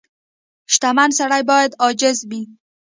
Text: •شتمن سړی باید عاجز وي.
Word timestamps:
•شتمن 0.73 1.09
سړی 1.19 1.41
باید 1.49 1.71
عاجز 1.81 2.17
وي. 2.29 2.41